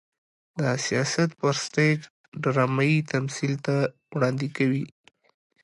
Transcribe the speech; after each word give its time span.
د 0.59 0.61
سياست 0.85 1.29
پر 1.39 1.55
سټېج 1.65 1.99
ډرامايي 2.43 2.99
تمثيل 3.13 3.53
ته 3.65 3.75
وړاندې 4.15 4.47
کوي. 4.57 4.85